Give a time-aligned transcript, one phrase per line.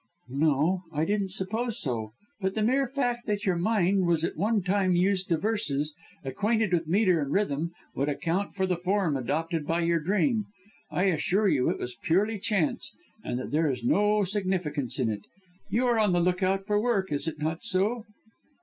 [0.33, 4.63] "No, I didn't suppose so, but the mere fact that your mind was at one
[4.63, 5.93] time used to verses
[6.25, 10.45] acquainted with metre and rhythm, would account for the form adopted by your dream.
[10.89, 12.91] I assure you it was purely chance
[13.23, 15.21] and that there is no significance in it!
[15.69, 18.05] You are on the look out for work, is it not so?"